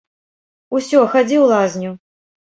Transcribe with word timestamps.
Усё, 0.79 1.01
хадзі 1.13 1.37
ў 1.41 1.43
лазню. 1.51 1.91